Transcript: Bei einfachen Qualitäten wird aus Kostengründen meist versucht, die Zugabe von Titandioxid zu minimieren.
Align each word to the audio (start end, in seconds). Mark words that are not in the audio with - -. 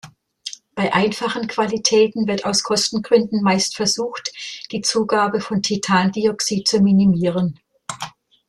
Bei 0.73 0.95
einfachen 0.95 1.45
Qualitäten 1.47 2.25
wird 2.25 2.43
aus 2.43 2.63
Kostengründen 2.63 3.43
meist 3.43 3.75
versucht, 3.75 4.33
die 4.71 4.81
Zugabe 4.81 5.39
von 5.41 5.61
Titandioxid 5.61 6.67
zu 6.67 6.79
minimieren. 6.81 7.59